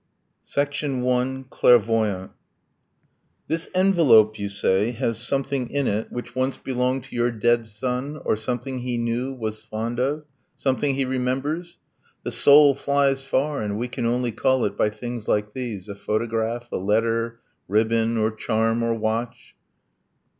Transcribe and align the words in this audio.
I. 0.57 0.65
CLAIRVOYANT 0.65 2.31
'This 3.47 3.69
envelope 3.75 4.39
you 4.39 4.49
say 4.49 4.89
has 4.93 5.19
something 5.19 5.69
in 5.69 5.85
it 5.85 6.11
Which 6.11 6.33
once 6.33 6.57
belonged 6.57 7.03
to 7.03 7.15
your 7.15 7.29
dead 7.29 7.67
son 7.67 8.17
or 8.25 8.35
something 8.35 8.79
He 8.79 8.97
knew, 8.97 9.31
was 9.35 9.61
fond 9.61 9.99
of? 9.99 10.25
Something 10.57 10.95
he 10.95 11.05
remembers? 11.05 11.77
The 12.23 12.31
soul 12.31 12.73
flies 12.73 13.23
far, 13.23 13.61
and 13.61 13.77
we 13.77 13.87
can 13.87 14.07
only 14.07 14.31
call 14.31 14.65
it 14.65 14.75
By 14.75 14.89
things 14.89 15.27
like 15.27 15.53
these... 15.53 15.87
a 15.87 15.93
photograph, 15.93 16.71
a 16.71 16.77
letter, 16.77 17.39
Ribbon, 17.67 18.17
or 18.17 18.31
charm, 18.31 18.81
or 18.81 18.95
watch 18.95 19.55